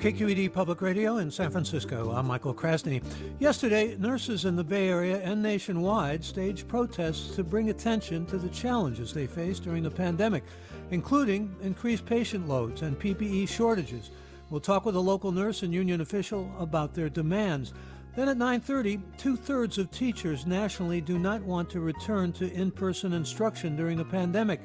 [0.00, 2.10] KQED Public Radio in San Francisco.
[2.12, 3.02] I'm Michael Krasny.
[3.38, 8.48] Yesterday, nurses in the Bay Area and nationwide staged protests to bring attention to the
[8.48, 10.44] challenges they face during the pandemic,
[10.90, 14.10] including increased patient loads and PPE shortages.
[14.48, 17.74] We'll talk with a local nurse and union official about their demands.
[18.16, 23.76] Then at 9:30, two-thirds of teachers nationally do not want to return to in-person instruction
[23.76, 24.62] during the pandemic.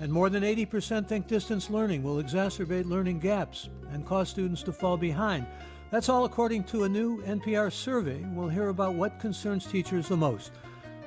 [0.00, 4.72] And more than 80% think distance learning will exacerbate learning gaps and cause students to
[4.72, 5.46] fall behind.
[5.90, 8.24] That's all according to a new NPR survey.
[8.32, 10.52] We'll hear about what concerns teachers the most.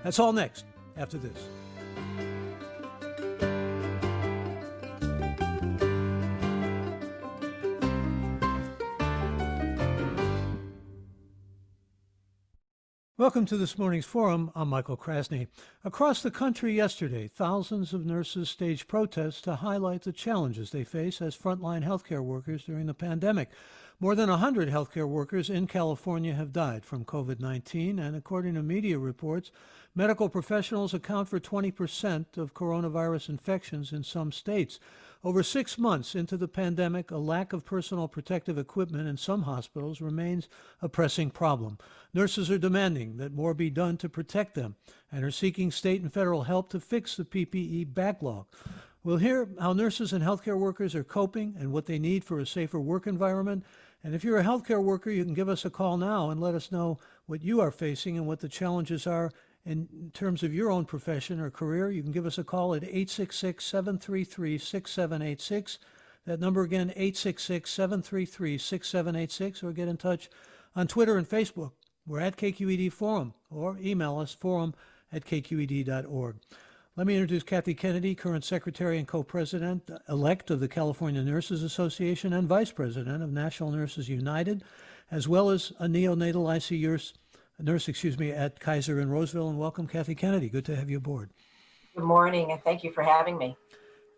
[0.04, 0.66] That's all next
[0.98, 1.48] after this.
[13.30, 14.52] Welcome to this morning's forum.
[14.56, 15.50] I'm Michael Krasny.
[15.86, 21.22] Across the country yesterday, thousands of nurses staged protests to highlight the challenges they face
[21.22, 23.50] as frontline healthcare workers during the pandemic.
[24.02, 28.64] More than 100 healthcare workers in California have died from COVID 19, and according to
[28.64, 29.52] media reports,
[29.94, 34.80] medical professionals account for 20% of coronavirus infections in some states.
[35.22, 40.00] Over six months into the pandemic, a lack of personal protective equipment in some hospitals
[40.00, 40.48] remains
[40.82, 41.78] a pressing problem.
[42.14, 44.78] Nurses are demanding that more be done to protect them
[45.12, 48.46] and are seeking state and federal help to fix the PPE backlog.
[49.04, 52.46] We'll hear how nurses and healthcare workers are coping and what they need for a
[52.46, 53.64] safer work environment.
[54.04, 56.56] And if you're a healthcare worker, you can give us a call now and let
[56.56, 59.32] us know what you are facing and what the challenges are
[59.66, 62.84] in terms of your own profession or career, you can give us a call at
[62.84, 65.80] 866 733 6786.
[66.26, 70.30] That number again, 866 733 6786, or get in touch
[70.76, 71.74] on Twitter and Facebook.
[72.08, 74.74] We're at KQED Forum, or email us forum
[75.12, 76.38] at kqed.org.
[77.00, 81.64] Let me introduce Kathy Kennedy, current Secretary and co president elect of the California Nurses
[81.64, 84.66] Association and Vice President of National Nurses United,
[85.10, 87.14] as well as a neonatal ICU
[87.58, 89.48] nurse, excuse me, at Kaiser in Roseville.
[89.48, 90.50] And welcome, Kathy Kennedy.
[90.50, 91.30] Good to have you aboard.
[91.96, 93.56] Good morning, and thank you for having me.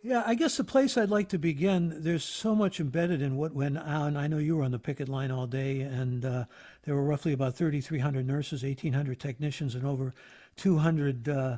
[0.02, 3.54] Yeah, I guess the place I'd like to begin, there's so much embedded in what
[3.54, 4.18] went on.
[4.18, 6.46] I know you were on the picket line all day, and uh,
[6.86, 10.16] there were roughly about 3,300 nurses, 1,800 technicians, and over
[10.56, 11.58] 200 uh,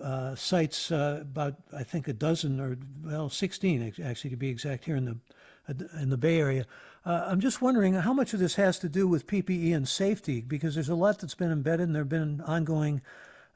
[0.00, 4.84] uh, sites, uh, about, I think, a dozen or, well, 16 actually to be exact,
[4.84, 6.66] here in the, in the Bay Area.
[7.04, 10.40] Uh, I'm just wondering how much of this has to do with PPE and safety,
[10.40, 13.00] because there's a lot that's been embedded, and there have been ongoing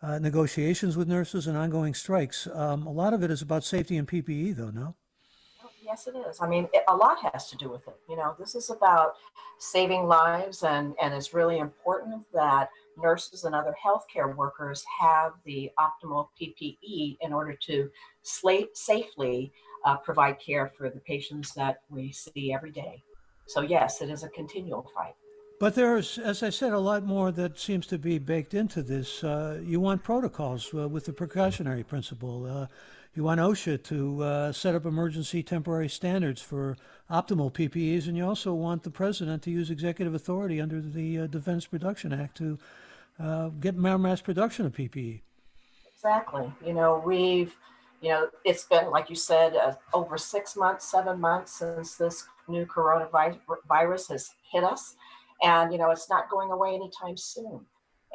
[0.03, 2.49] uh, negotiations with nurses and ongoing strikes.
[2.53, 4.95] Um, a lot of it is about safety and PPE, though, no?
[5.85, 6.41] Yes, it is.
[6.41, 7.97] I mean, it, a lot has to do with it.
[8.09, 9.15] You know, this is about
[9.59, 15.71] saving lives, and, and it's really important that nurses and other healthcare workers have the
[15.79, 17.91] optimal PPE in order to
[18.23, 19.53] safely
[19.85, 23.03] uh, provide care for the patients that we see every day.
[23.47, 25.15] So, yes, it is a continual fight.
[25.59, 29.23] But there's, as I said, a lot more that seems to be baked into this.
[29.23, 32.69] Uh, you want protocols uh, with the precautionary principle.
[33.13, 36.77] Uh, you want OSHA to uh, set up emergency temporary standards for
[37.11, 41.27] optimal PPEs, and you also want the president to use executive authority under the uh,
[41.27, 42.59] Defense Production Act to
[43.21, 45.21] uh, get mass production of PPE.
[45.95, 46.53] Exactly.
[46.65, 47.55] You know, we've,
[48.01, 49.55] you know, it's been, like you said,
[49.95, 54.97] over six months, seven months since this new coronavirus has hit us.
[55.43, 57.67] And, you know, it's not going away anytime soon.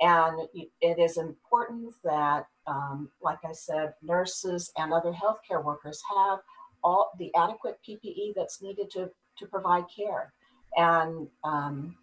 [0.01, 6.39] And it is important that, um, like I said, nurses and other healthcare workers have
[6.83, 9.09] all the adequate PPE that's needed to,
[9.39, 10.33] to provide care.
[10.75, 11.95] And um,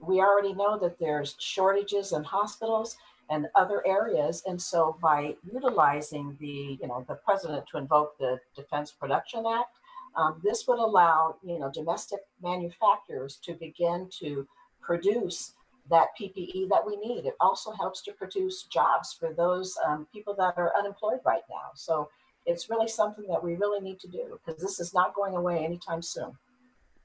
[0.00, 2.96] we already know that there's shortages in hospitals
[3.30, 4.42] and other areas.
[4.46, 9.70] And so by utilizing the, you know, the president to invoke the Defense Production Act,
[10.16, 14.46] um, this would allow, you know, domestic manufacturers to begin to
[14.80, 15.54] produce
[15.90, 17.26] that PPE that we need.
[17.26, 21.70] It also helps to produce jobs for those um, people that are unemployed right now.
[21.74, 22.08] So
[22.46, 25.64] it's really something that we really need to do because this is not going away
[25.64, 26.36] anytime soon.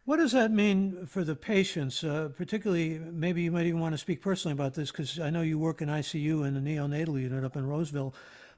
[0.06, 2.04] What does that mean for the patients?
[2.04, 5.42] Uh, particularly, maybe you might even want to speak personally about this because I know
[5.42, 8.16] you work in ICU in the neonatal unit up in Roseville.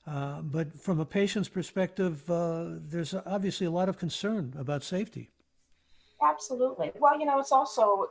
[0.07, 5.29] Uh, but from a patient's perspective, uh, there's obviously a lot of concern about safety.
[6.23, 6.91] Absolutely.
[6.99, 8.07] Well, you know, it's also,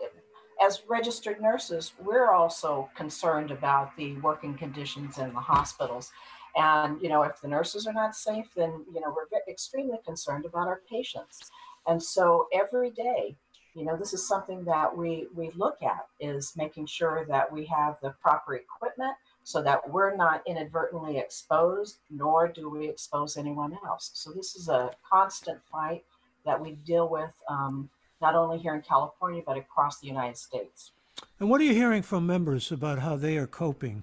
[0.61, 6.13] as registered nurses, we're also concerned about the working conditions in the hospitals.
[6.57, 10.45] And, you know, if the nurses are not safe, then, you know, we're extremely concerned
[10.45, 11.51] about our patients.
[11.87, 13.37] And so every day,
[13.75, 17.65] you know, this is something that we, we look at is making sure that we
[17.67, 19.15] have the proper equipment,
[19.45, 24.11] so that we're not inadvertently exposed, nor do we expose anyone else.
[24.13, 26.05] So this is a constant fight
[26.45, 27.89] that we deal with um,
[28.21, 30.93] not only here in California, but across the United States.
[31.39, 34.03] And what are you hearing from members about how they are coping?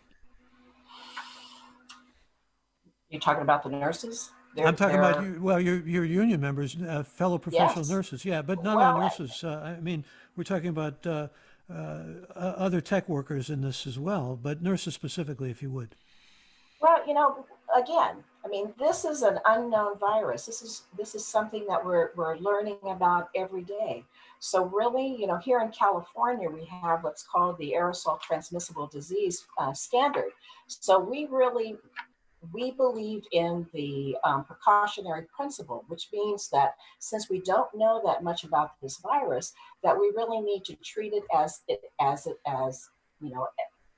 [3.10, 4.32] You're talking about the nurses?
[4.56, 7.90] They're, I'm talking about you, well, your your union members, uh, fellow professional yes.
[7.90, 8.26] nurses.
[8.26, 9.44] Yeah, but not well, only nurses.
[9.44, 10.04] Uh, I mean,
[10.36, 11.28] we're talking about uh,
[11.72, 12.04] uh,
[12.36, 15.96] other tech workers in this as well, but nurses specifically, if you would.
[16.82, 20.46] Well, you know, again, I mean, this is an unknown virus.
[20.46, 24.06] This is this is something that we're we're learning about every day.
[24.40, 29.46] So really, you know, here in California, we have what's called the aerosol transmissible disease
[29.58, 30.32] uh, standard.
[30.68, 31.76] So we really
[32.54, 38.24] we believe in the um, precautionary principle, which means that since we don't know that
[38.24, 39.54] much about this virus,
[39.84, 42.90] that we really need to treat it as it as it as
[43.20, 43.46] you know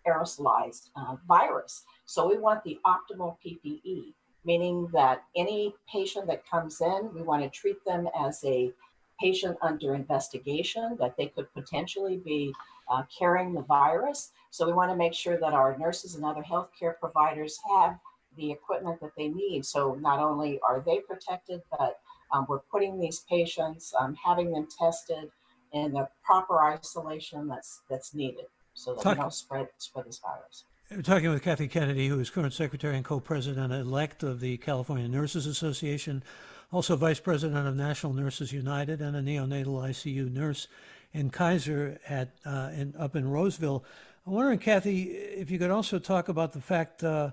[0.07, 1.83] aerosolized uh, virus.
[2.05, 4.13] So we want the optimal PPE,
[4.45, 8.71] meaning that any patient that comes in, we want to treat them as a
[9.19, 12.53] patient under investigation that they could potentially be
[12.89, 14.31] uh, carrying the virus.
[14.49, 17.99] So we want to make sure that our nurses and other healthcare providers have
[18.37, 19.65] the equipment that they need.
[19.65, 21.99] So not only are they protected, but
[22.31, 25.29] um, we're putting these patients, um, having them tested
[25.73, 30.19] in the proper isolation that's that's needed, so that Talk- we don't spread spread this
[30.19, 30.65] virus.
[30.91, 35.07] We're talking with Kathy Kennedy, who is current secretary and co-president elect of the California
[35.07, 36.23] Nurses Association,
[36.71, 40.67] also vice president of National Nurses United, and a neonatal ICU nurse
[41.13, 43.85] in Kaiser at uh, in, up in Roseville.
[44.25, 47.03] I'm wondering, Kathy, if you could also talk about the fact.
[47.03, 47.31] Uh,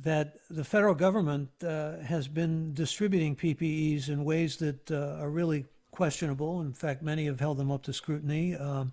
[0.00, 5.66] that the federal government uh, has been distributing PPEs in ways that uh, are really
[5.90, 6.60] questionable.
[6.60, 8.54] In fact, many have held them up to scrutiny.
[8.54, 8.92] Um,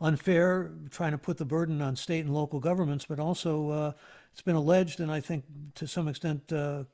[0.00, 3.92] unfair, trying to put the burden on state and local governments, but also uh,
[4.32, 5.44] it's been alleged, and I think
[5.76, 6.84] to some extent uh,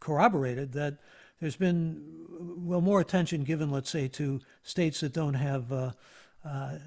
[0.00, 0.98] corroborated, that
[1.40, 2.02] there's been
[2.58, 5.72] well more attention given, let's say, to states that don't have.
[5.72, 5.92] Uh,
[6.44, 6.78] uh,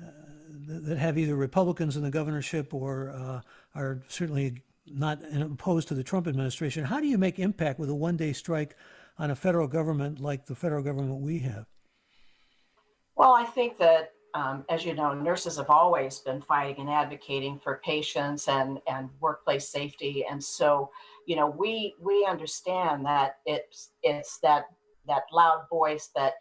[0.68, 3.42] that have either Republicans in the governorship or
[3.75, 6.86] are certainly not opposed to the Trump administration.
[6.86, 8.75] How do you make impact with a one day strike
[9.18, 11.66] on a federal government like the federal government we have?
[13.16, 17.58] Well, I think that, um, as you know, nurses have always been fighting and advocating
[17.58, 20.26] for patients and, and workplace safety.
[20.30, 20.92] And so,
[21.26, 24.66] you know, we we understand that it's it's that
[25.08, 26.34] that loud voice that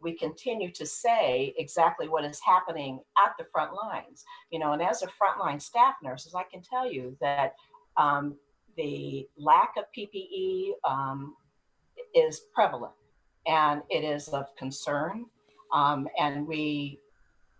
[0.00, 4.24] we continue to say exactly what is happening at the front lines.
[4.50, 7.52] You know, and as a frontline staff nurses, I can tell you that
[7.98, 8.34] um,
[8.78, 11.36] the lack of PPE um,
[12.14, 12.94] is prevalent
[13.46, 15.26] and it is of concern.
[15.72, 16.98] Um, and we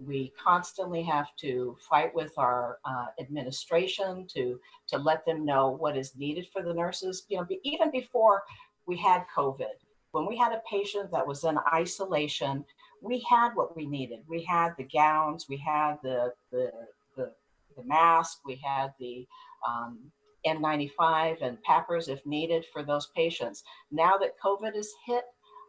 [0.07, 4.59] we constantly have to fight with our uh, administration to
[4.89, 7.25] to let them know what is needed for the nurses.
[7.29, 8.43] You know, even before
[8.87, 9.77] we had COVID,
[10.13, 12.65] when we had a patient that was in isolation,
[13.01, 14.21] we had what we needed.
[14.29, 16.71] We had the gowns, we had the the
[17.17, 17.33] the,
[17.77, 19.27] the mask, we had the
[19.67, 19.99] um,
[20.47, 23.63] N95 and PAPRs if needed for those patients.
[23.91, 25.25] Now that COVID is hit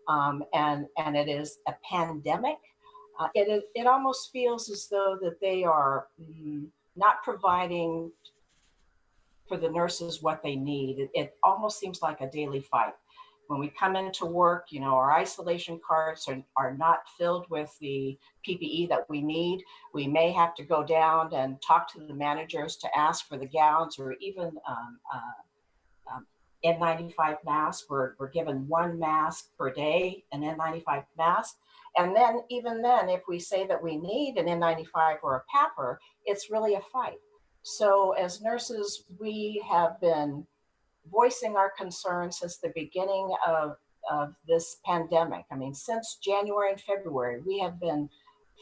[0.07, 2.57] um, and, and it is a pandemic,
[3.19, 6.65] uh, it, it almost feels as though that they are mm,
[6.95, 8.11] not providing
[9.47, 10.99] for the nurses what they need.
[10.99, 12.93] It, it almost seems like a daily fight
[13.47, 17.75] when we come into work, you know, our isolation carts are, are not filled with
[17.79, 18.17] the
[18.47, 19.63] PPE that we need.
[19.93, 23.47] We may have to go down and talk to the managers to ask for the
[23.47, 26.25] gowns or even um, uh, um,
[26.65, 27.85] N95 masks.
[27.89, 31.57] We're, we're given one mask per day, an N95 mask.
[31.97, 35.97] And then, even then, if we say that we need an N95 or a PAPR,
[36.25, 37.19] it's really a fight.
[37.61, 40.45] So, as nurses, we have been
[41.11, 43.75] voicing our concerns since the beginning of,
[44.11, 45.45] of this pandemic.
[45.51, 48.09] I mean, since January and February, we have been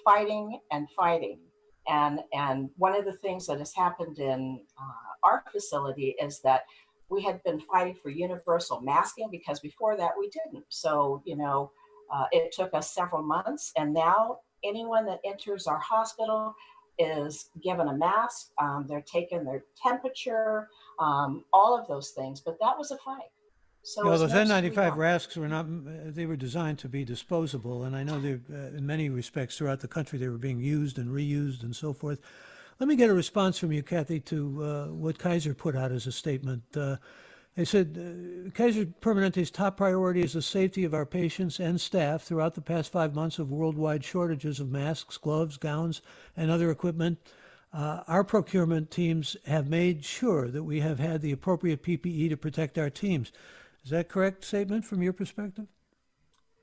[0.04, 1.40] fighting and fighting.
[1.88, 6.64] And, and one of the things that has happened in uh, our facility is that
[7.10, 10.66] we had been fighting for universal masking because before that we didn't.
[10.70, 11.72] So, you know,
[12.12, 13.72] uh, it took us several months.
[13.78, 16.54] And now anyone that enters our hospital
[17.00, 18.50] is given a mask.
[18.62, 20.68] Um, they're taking their temperature,
[21.00, 22.42] um, all of those things.
[22.42, 23.30] But that was a fight.
[23.84, 25.66] So well, those N95 masks were not,
[26.14, 27.84] they were designed to be disposable.
[27.84, 31.00] And I know they, uh, in many respects throughout the country, they were being used
[31.00, 32.20] and reused and so forth.
[32.80, 36.06] Let me get a response from you, Kathy, to uh, what Kaiser put out as
[36.06, 36.64] a statement.
[36.76, 36.98] Uh,
[37.56, 42.24] they said uh, Kaiser Permanente's top priority is the safety of our patients and staff
[42.24, 46.02] throughout the past five months of worldwide shortages of masks, gloves, gowns,
[46.38, 47.20] and other equipment.
[47.74, 52.38] Uh, our procurement teams have made sure that we have had the appropriate PPE to
[52.38, 53.32] protect our teams.
[53.84, 55.68] Is that correct statement from your perspective?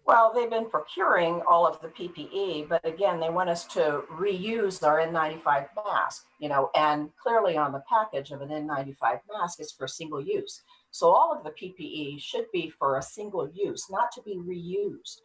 [0.09, 4.83] Well, they've been procuring all of the PPE, but again, they want us to reuse
[4.83, 9.71] our N95 mask, you know, and clearly on the package of an N95 mask is
[9.71, 10.63] for single use.
[10.93, 15.21] So all of the PPE should be for a single use, not to be reused.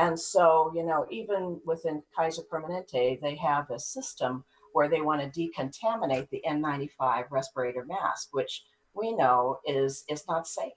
[0.00, 5.20] And so, you know, even within Kaiser Permanente, they have a system where they want
[5.22, 8.64] to decontaminate the N95 respirator mask, which
[8.94, 10.72] we know is is not safe,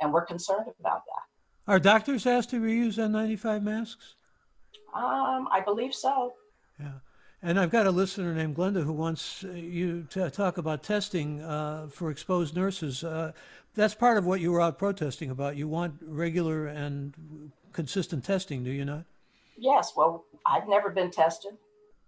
[0.00, 1.27] and we're concerned about that.
[1.68, 4.14] Are doctors asked to reuse N95 masks?
[4.94, 6.32] Um, I believe so.
[6.80, 6.92] Yeah.
[7.42, 11.42] And I've got a listener named Glenda who wants uh, you to talk about testing
[11.42, 13.04] uh, for exposed nurses.
[13.04, 13.32] Uh,
[13.74, 15.56] that's part of what you were out protesting about.
[15.56, 19.04] You want regular and consistent testing, do you not?
[19.58, 19.92] Yes.
[19.94, 21.52] Well, I've never been tested.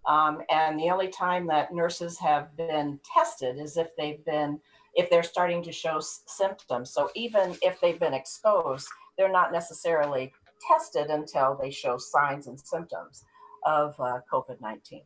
[0.06, 4.58] Um, and the only time that nurses have been tested is if they've been,
[4.94, 6.90] if they're starting to show s- symptoms.
[6.90, 8.88] So even if they've been exposed,
[9.20, 10.32] they're not necessarily
[10.66, 13.22] tested until they show signs and symptoms
[13.66, 15.02] of uh, COVID 19.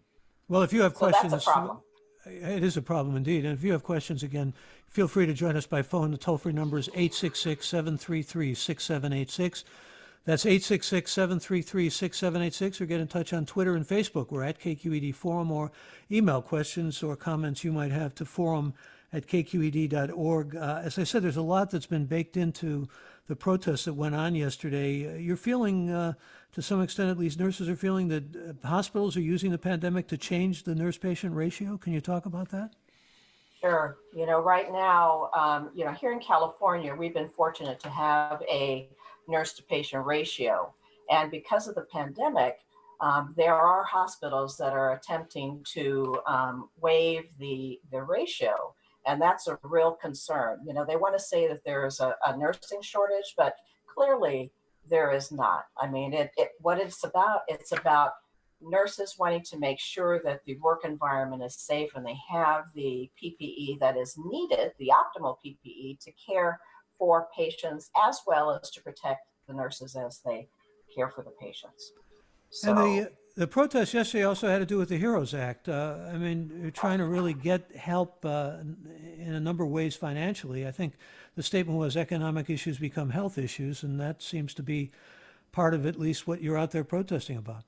[0.48, 1.78] Well, if you have So questions, that's a problem.
[2.24, 3.44] it is a problem indeed.
[3.44, 4.54] And if you have questions, again,
[4.86, 6.12] feel free to join us by phone.
[6.12, 9.64] The toll free number is 866 733 6786.
[10.26, 14.30] That's 866 733 6786, or get in touch on Twitter and Facebook.
[14.30, 15.72] We're at KQED Forum, or
[16.10, 18.74] email questions or comments you might have to forum
[19.14, 20.56] at kqed.org.
[20.56, 22.88] Uh, as I said, there's a lot that's been baked into
[23.28, 25.14] the protests that went on yesterday.
[25.14, 26.14] Uh, You're feeling, uh,
[26.52, 30.08] to some extent at least, nurses are feeling that uh, hospitals are using the pandemic
[30.08, 31.78] to change the nurse patient ratio.
[31.78, 32.74] Can you talk about that?
[33.60, 33.96] Sure.
[34.14, 38.42] You know, right now, um, you know, here in California, we've been fortunate to have
[38.50, 38.90] a
[39.28, 40.74] nurse to patient ratio.
[41.08, 42.58] And because of the pandemic,
[43.00, 48.73] um, there are hospitals that are attempting to um, waive the, the ratio.
[49.06, 50.60] And that's a real concern.
[50.66, 53.54] You know, they want to say that there is a, a nursing shortage, but
[53.86, 54.52] clearly
[54.88, 55.64] there is not.
[55.80, 58.12] I mean, it, it what it's about, it's about
[58.60, 63.10] nurses wanting to make sure that the work environment is safe and they have the
[63.22, 66.58] PPE that is needed, the optimal PPE to care
[66.98, 70.48] for patients as well as to protect the nurses as they
[70.94, 71.92] care for the patients.
[72.50, 75.68] So, And the the protest yesterday also had to do with the Heroes Act.
[75.68, 78.58] Uh, I mean, you're trying to really get help uh,
[79.18, 80.66] in a number of ways financially.
[80.66, 80.94] I think
[81.34, 84.92] the statement was economic issues become health issues, and that seems to be
[85.50, 87.64] part of at least what you're out there protesting about.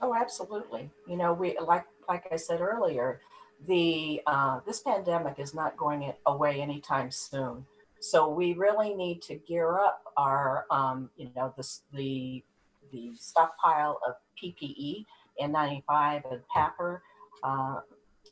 [0.00, 0.90] oh, absolutely.
[1.08, 3.20] You know, we like like I said earlier,
[3.66, 7.64] the uh, this pandemic is not going away anytime soon.
[8.00, 12.44] So we really need to gear up our, um, you know, the the
[12.92, 15.04] the stockpile of PPE,
[15.40, 17.00] N95 and PAPR,
[17.42, 17.80] uh,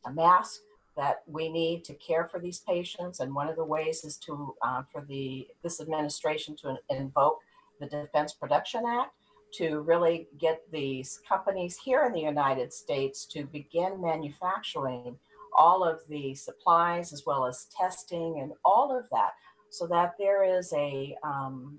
[0.06, 0.60] a mask
[0.96, 3.20] that we need to care for these patients.
[3.20, 7.38] And one of the ways is to uh, for the this administration to invoke
[7.80, 9.12] the Defense Production Act
[9.54, 15.16] to really get these companies here in the United States to begin manufacturing
[15.56, 19.30] all of the supplies as well as testing and all of that
[19.70, 21.78] so that there is a um,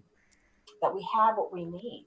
[0.82, 2.06] that we have what we need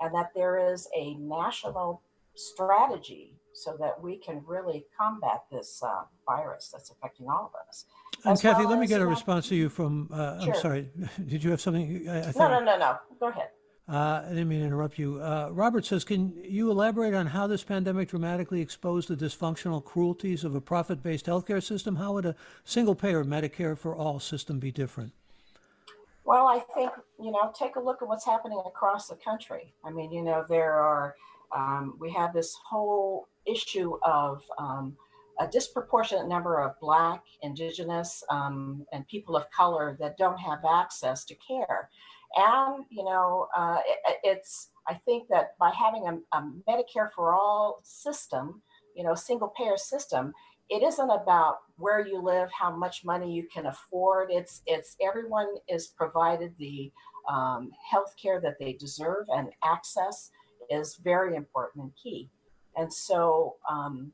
[0.00, 2.02] and that there is a national
[2.34, 7.84] strategy so that we can really combat this uh, virus that's affecting all of us.
[8.24, 10.08] And As Kathy, well let me get a response to you from.
[10.12, 10.88] Uh, I'm sorry.
[11.26, 12.08] Did you have something?
[12.08, 12.96] I, I No, no, no, no.
[13.18, 13.48] Go ahead.
[13.90, 15.20] Uh, I didn't mean to interrupt you.
[15.20, 20.44] Uh, Robert says, can you elaborate on how this pandemic dramatically exposed the dysfunctional cruelties
[20.44, 21.96] of a profit-based healthcare system?
[21.96, 25.12] How would a single-payer Medicare for all system be different?
[26.24, 29.74] Well, I think, you know, take a look at what's happening across the country.
[29.84, 31.16] I mean, you know, there are,
[31.54, 34.96] um, we have this whole issue of um,
[35.40, 41.24] a disproportionate number of Black, Indigenous, um, and people of color that don't have access
[41.24, 41.88] to care.
[42.36, 47.34] And, you know, uh, it, it's, I think that by having a, a Medicare for
[47.34, 48.62] all system,
[48.94, 50.32] you know, single payer system,
[50.70, 54.30] it isn't about where you live, how much money you can afford.
[54.30, 56.92] It's it's everyone is provided the
[57.28, 60.30] um, health care that they deserve, and access
[60.70, 62.30] is very important and key.
[62.76, 64.12] And so um,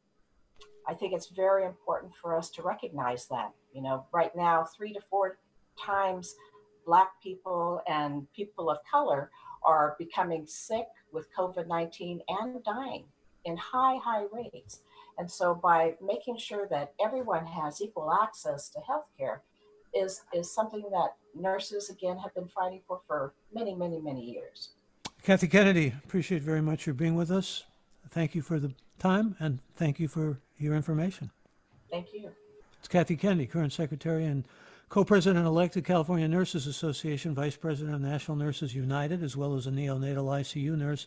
[0.89, 3.53] I think it's very important for us to recognize that.
[3.75, 5.39] You know, right now, three to four
[5.79, 6.35] times
[6.87, 9.31] Black people and people of color
[9.63, 13.05] are becoming sick with COVID 19 and dying
[13.45, 14.81] in high, high rates.
[15.19, 19.39] And so by making sure that everyone has equal access to healthcare
[19.95, 24.71] is, is something that nurses, again, have been fighting for for many, many, many years.
[25.23, 27.65] Kathy Kennedy, appreciate very much your being with us.
[28.09, 31.31] Thank you for the time and thank you for your information.
[31.91, 32.31] Thank you.
[32.79, 34.47] It's Kathy Kennedy, current secretary and
[34.89, 39.55] co president elect of California Nurses Association, vice president of National Nurses United, as well
[39.55, 41.07] as a neonatal ICU nurse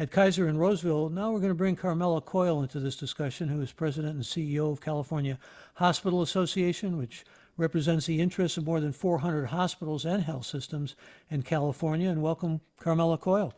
[0.00, 1.10] at Kaiser and Roseville.
[1.10, 4.72] Now we're going to bring Carmela Coyle into this discussion, who is president and CEO
[4.72, 5.38] of California
[5.74, 7.22] Hospital Association, which
[7.58, 10.96] represents the interests of more than 400 hospitals and health systems
[11.28, 12.08] in California.
[12.08, 13.52] And welcome, Carmela Coyle.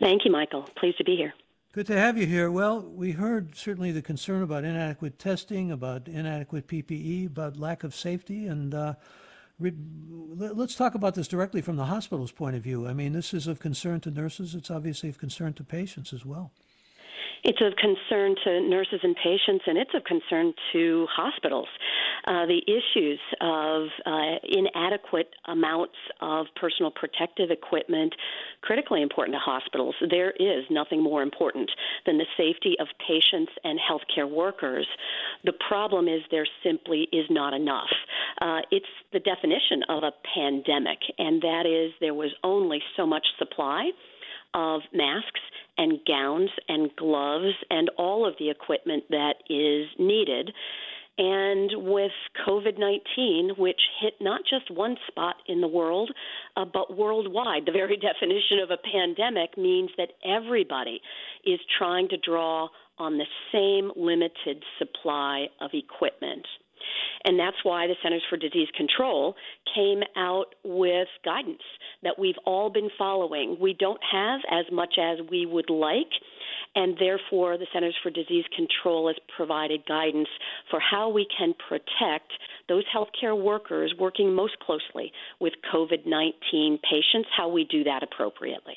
[0.00, 0.62] Thank you, Michael.
[0.74, 1.34] Pleased to be here.
[1.72, 2.50] Good to have you here.
[2.50, 7.94] Well, we heard certainly the concern about inadequate testing, about inadequate PPE, about lack of
[7.94, 8.94] safety, and uh,
[9.60, 12.86] let's talk about this directly from the hospital's point of view.
[12.86, 14.54] I mean, this is of concern to nurses.
[14.54, 16.52] It's obviously of concern to patients as well.
[17.42, 21.68] It's of concern to nurses and patients, and it's of concern to hospitals.
[22.26, 28.14] Uh, the issues of uh, inadequate amounts of personal protective equipment,
[28.60, 29.94] critically important to hospitals.
[30.10, 31.70] There is nothing more important
[32.04, 34.86] than the safety of patients and healthcare workers.
[35.44, 37.90] The problem is there simply is not enough.
[38.40, 43.26] Uh, it's the definition of a pandemic, and that is there was only so much
[43.38, 43.90] supply
[44.54, 45.40] of masks
[45.80, 50.52] and gowns and gloves and all of the equipment that is needed.
[51.16, 52.12] And with
[52.46, 56.10] COVID 19, which hit not just one spot in the world,
[56.56, 61.00] uh, but worldwide, the very definition of a pandemic means that everybody
[61.46, 62.68] is trying to draw
[62.98, 66.46] on the same limited supply of equipment.
[67.24, 69.34] And that's why the Centers for Disease Control
[69.74, 71.62] came out with guidance
[72.02, 73.56] that we've all been following.
[73.60, 76.10] We don't have as much as we would like,
[76.74, 80.28] and therefore the Centers for Disease Control has provided guidance
[80.70, 82.32] for how we can protect
[82.68, 88.76] those healthcare workers working most closely with COVID 19 patients, how we do that appropriately.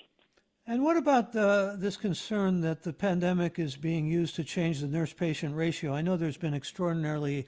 [0.66, 4.88] And what about uh, this concern that the pandemic is being used to change the
[4.88, 5.94] nurse patient ratio?
[5.94, 7.48] I know there's been extraordinarily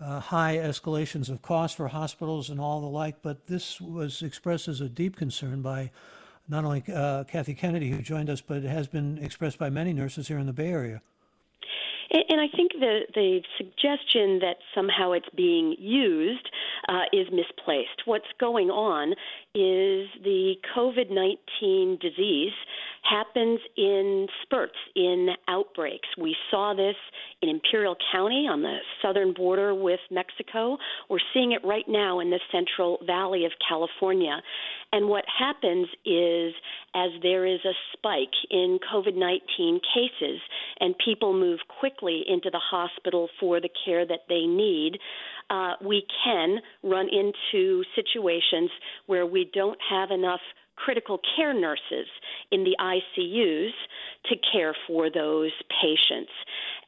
[0.00, 4.68] uh, high escalations of costs for hospitals and all the like, but this was expressed
[4.68, 5.90] as a deep concern by
[6.48, 9.92] not only uh, Kathy Kennedy, who joined us, but it has been expressed by many
[9.92, 11.02] nurses here in the Bay Area.
[12.12, 16.50] And I think the the suggestion that somehow it's being used
[16.88, 18.02] uh, is misplaced.
[18.04, 19.12] What's going on
[19.54, 22.52] is the COVID nineteen disease
[23.02, 26.08] happens in spurts, in outbreaks.
[26.18, 26.96] We saw this
[27.42, 30.78] in Imperial County on the southern border with Mexico.
[31.08, 34.42] We're seeing it right now in the Central Valley of California.
[34.92, 36.52] And what happens is,
[36.94, 40.40] as there is a spike in COVID 19 cases
[40.80, 44.98] and people move quickly into the hospital for the care that they need,
[45.48, 48.70] uh, we can run into situations
[49.06, 50.40] where we don't have enough
[50.84, 52.06] critical care nurses
[52.50, 53.72] in the ICUs
[54.26, 56.32] to care for those patients.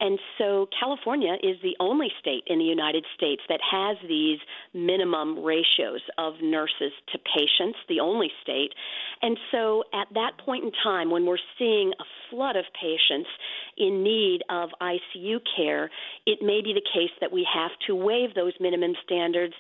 [0.01, 4.39] And so California is the only state in the United States that has these
[4.75, 8.75] minimum ratios of nurses to patients, the only state.
[9.23, 13.29] And so at that point in time, when we're seeing a flood of patients
[13.77, 15.91] in need of ICU care,
[16.27, 19.55] it may be the case that we have to waive those minimum standards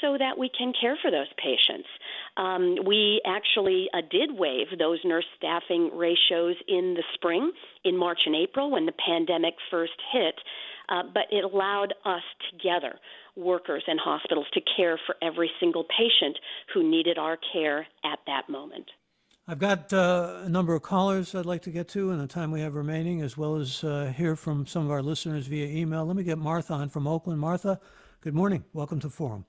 [0.00, 1.88] so that we can care for those patients.
[2.36, 7.52] Um, we actually uh, did waive those nurse staffing ratios in the spring,
[7.84, 10.34] in March and April, when the pandemic first hit,
[10.88, 12.98] uh, but it allowed us together,
[13.36, 16.38] workers and hospitals, to care for every single patient
[16.72, 18.90] who needed our care at that moment.
[19.48, 22.52] I've got uh, a number of callers I'd like to get to in the time
[22.52, 26.06] we have remaining, as well as uh, hear from some of our listeners via email.
[26.06, 27.40] Let me get Martha on from Oakland.
[27.40, 27.80] Martha,
[28.20, 28.64] good morning.
[28.72, 29.46] Welcome to Forum.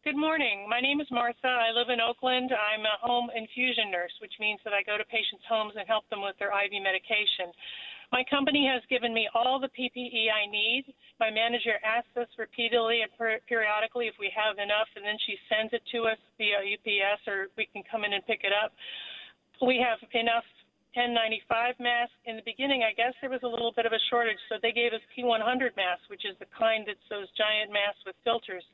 [0.00, 0.64] Good morning.
[0.64, 1.44] My name is Martha.
[1.44, 2.56] I live in Oakland.
[2.56, 6.08] I'm a home infusion nurse, which means that I go to patients' homes and help
[6.08, 7.52] them with their IV medication.
[8.08, 10.88] My company has given me all the PPE I need.
[11.20, 15.36] My manager asks us repeatedly and per- periodically if we have enough, and then she
[15.52, 18.72] sends it to us via UPS or we can come in and pick it up.
[19.60, 20.48] We have enough
[20.96, 22.16] N95 masks.
[22.24, 24.72] In the beginning, I guess there was a little bit of a shortage, so they
[24.72, 28.64] gave us P100 masks, which is the kind that's those giant masks with filters.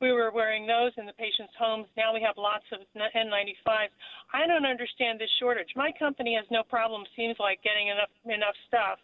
[0.00, 1.86] We were wearing those in the patients' homes.
[1.96, 3.94] Now we have lots of N95s.
[4.32, 5.68] I don't understand this shortage.
[5.76, 8.98] My company has no problem, seems like, getting enough enough stuff.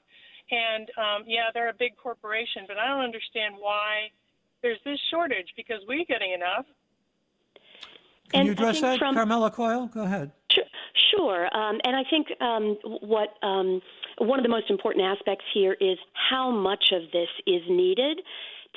[0.50, 4.11] And um, yeah, they're a big corporation, but I don't understand why
[4.62, 6.66] there's this shortage because we're getting enough.
[8.33, 9.87] Can and you address that, from, Carmela Coyle?
[9.87, 10.31] Go ahead.
[10.50, 10.64] Sure.
[11.16, 13.81] Sure, um, and I think um, what um,
[14.18, 18.20] one of the most important aspects here is how much of this is needed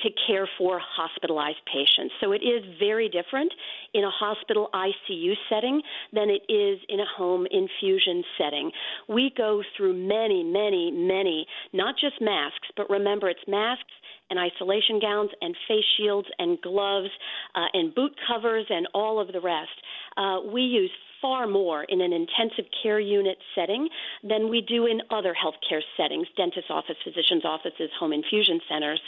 [0.02, 2.14] to care for hospitalized patients.
[2.20, 3.52] So it is very different
[3.92, 8.70] in a hospital ICU setting than it is in a home infusion setting.
[9.08, 13.92] We go through many, many, many, not just masks, but remember it's masks
[14.30, 17.10] and isolation gowns and face shields and gloves
[17.54, 19.70] uh, and boot covers and all of the rest.
[20.16, 20.90] Uh, we use
[21.24, 23.88] far more in an intensive care unit setting
[24.22, 29.00] than we do in other healthcare settings, dentist office, physician's offices, home infusion centers.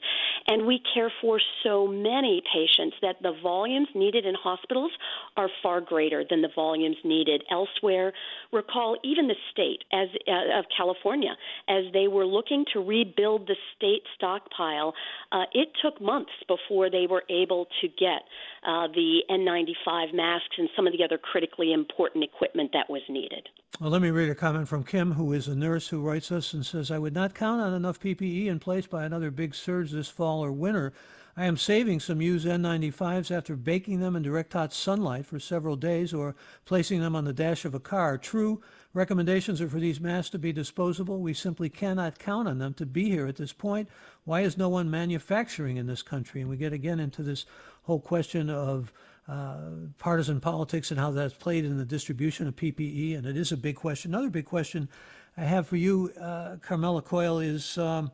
[0.48, 4.92] And we care for so many patients that the volumes needed in hospitals
[5.36, 8.14] are far greater than the volumes needed elsewhere.
[8.50, 11.36] Recall even the state as uh, of California
[11.68, 14.94] as they were looking to rebuild the state stockpile,
[15.32, 18.22] uh, it took months before they were able to get
[18.66, 23.48] uh, the N95 masks and some of the other critically important equipment that was needed.
[23.80, 26.52] Well, let me read a comment from Kim, who is a nurse who writes us
[26.54, 29.90] and says, I would not count on enough PPE in place by another big surge
[29.90, 30.92] this fall or winter.
[31.38, 35.76] I am saving some used N95s after baking them in direct hot sunlight for several
[35.76, 38.16] days or placing them on the dash of a car.
[38.16, 38.62] True,
[38.94, 41.20] recommendations are for these masks to be disposable.
[41.20, 43.90] We simply cannot count on them to be here at this point.
[44.24, 46.40] Why is no one manufacturing in this country?
[46.40, 47.44] And we get again into this
[47.82, 48.90] whole question of
[49.28, 49.58] uh,
[49.98, 53.56] partisan politics and how that's played in the distribution of PPE, and it is a
[53.56, 54.14] big question.
[54.14, 54.88] Another big question
[55.36, 58.10] I have for you, uh, Carmela Coyle, is um,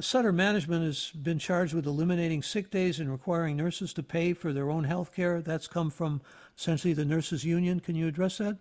[0.00, 4.52] Sutter Management has been charged with eliminating sick days and requiring nurses to pay for
[4.52, 5.40] their own health care.
[5.40, 6.20] That's come from
[6.56, 7.80] essentially the nurses' union.
[7.80, 8.58] Can you address that?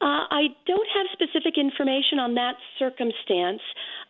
[0.00, 3.62] Uh, I don't have specific information on that circumstance.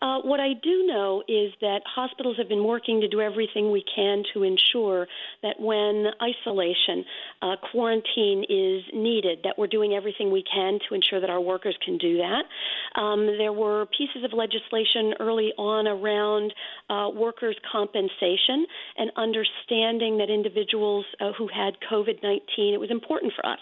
[0.02, 3.82] Uh, what I do know is that hospitals have been working to do everything we
[3.94, 5.06] can to ensure
[5.42, 7.04] that when isolation,
[7.40, 11.76] uh, quarantine is needed, that we're doing everything we can to ensure that our workers
[11.82, 13.00] can do that.
[13.00, 16.52] Um, there were pieces of legislation early on around
[16.90, 18.66] uh, workers' compensation
[18.98, 23.60] and understanding that individuals uh, who had COVID 19, it was important for us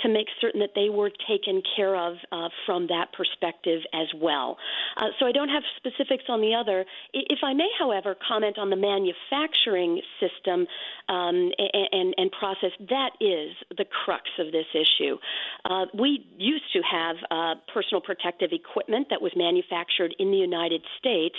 [0.00, 4.56] to make certain that they were taken care of uh, from that perspective as well.
[5.18, 6.84] So I don't have specifics on the other.
[7.12, 10.66] If I may, however, comment on the manufacturing system
[11.08, 15.16] um, and, and, process, that is the crux of this issue.
[15.64, 20.82] Uh, we used to have uh, personal protective equipment that was manufactured in the United
[20.98, 21.36] States,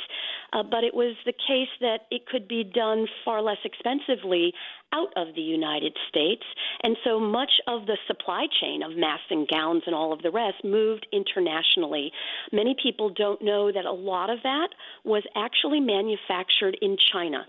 [0.54, 4.54] uh, but it was the case that it could be done far less expensively
[4.94, 6.44] out of the United States.
[6.84, 10.32] And so much of the supply chain of masks and gowns and all of the
[10.32, 12.12] rest moved internationally.
[12.52, 14.70] Many people don't know that a lot of that
[15.04, 17.46] was actually manufactured in China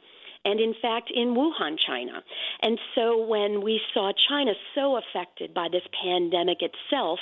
[0.47, 2.23] and in fact in Wuhan, China.
[2.63, 7.19] And so when we saw China so affected by this pandemic itself,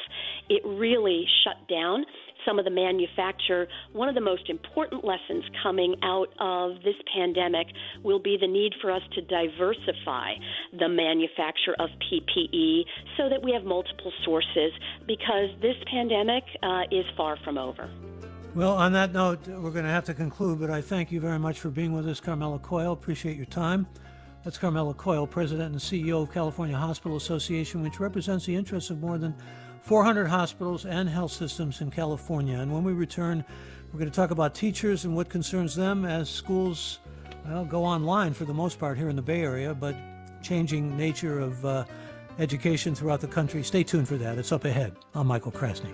[0.51, 2.05] it really shut down
[2.47, 3.67] some of the manufacture.
[3.93, 7.67] One of the most important lessons coming out of this pandemic
[8.03, 10.35] will be the need for us to diversify
[10.79, 12.83] the manufacture of PPE
[13.17, 14.73] so that we have multiple sources
[15.07, 17.91] because this pandemic uh, is far from over.
[18.55, 21.41] Well, on that note, we're going to have to conclude, but I thank you very
[21.41, 22.93] much for being with us, Carmela Coyle.
[22.93, 23.89] Appreciate your time.
[24.45, 29.01] That's Carmela Coyle, President and CEO of California Hospital Association, which represents the interests of
[29.01, 29.35] more than
[29.85, 32.59] 400 hospitals and health systems in California.
[32.59, 33.45] And when we return,
[33.93, 36.99] we're going to talk about teachers and what concerns them as schools
[37.47, 39.95] well, go online for the most part here in the Bay Area, but
[40.43, 41.85] changing nature of uh,
[42.39, 43.63] education throughout the country.
[43.63, 44.39] Stay tuned for that.
[44.39, 44.97] It's up ahead.
[45.15, 45.93] I'm Michael Krasny.